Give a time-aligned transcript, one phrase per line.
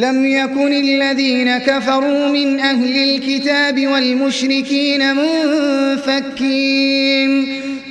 [0.00, 6.66] لم يكن الذين كفروا من أهل الكتاب والمشركين منفكين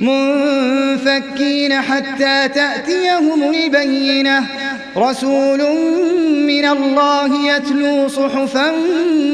[0.00, 4.46] منفكين حتى تأتيهم البينة.
[4.96, 5.58] رسول
[6.46, 8.72] من الله يتلو صحفا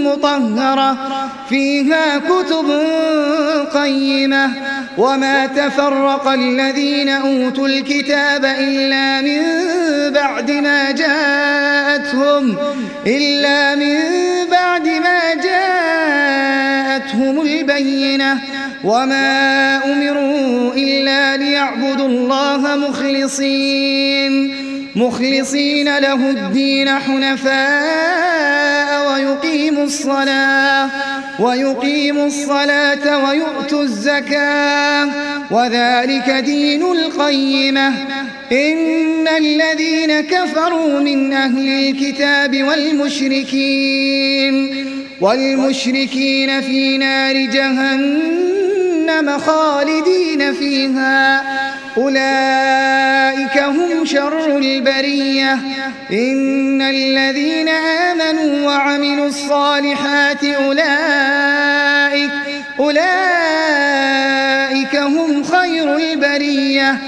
[0.04, 0.96] مطهرة
[1.48, 2.66] فيها كتب
[3.74, 4.50] قيمة.
[4.98, 9.42] وما تفرق الذين أوتوا الكتاب إلا من
[10.12, 10.90] بعد ما
[12.40, 12.56] جاءتهم
[13.06, 13.96] إلا من
[14.50, 18.40] بعد ما جاءتهم البينة
[18.84, 24.71] وما أمروا إلا ليعبدوا الله مخلصين.
[24.96, 28.32] مخلصين له الدين حنفاء
[29.12, 30.88] ويقيموا الصلاة
[31.40, 35.08] ويقيموا الصلاة ويؤتوا الزكاة.
[35.50, 37.88] وذلك دين القيمة.
[38.52, 44.54] إن الذين كفروا من أهل الكتاب والمشركين
[45.20, 51.42] والمشركين في نار جهنم خالدين فيها.
[51.96, 53.31] أولئك
[54.04, 55.52] شر البرية.
[56.12, 62.30] إن الذين آمنوا وعملوا الصالحات أولئك
[62.78, 63.02] أولئك
[64.96, 66.98] هم خير البرية.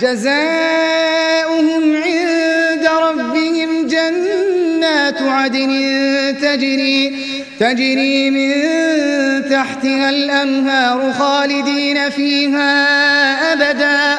[0.00, 5.70] جزاؤهم عند ربهم جنات عدن
[6.42, 7.24] تجري
[7.60, 8.52] تجري من
[9.50, 12.72] تحتها الأنهار خالدين فيها
[13.52, 14.18] أبدا.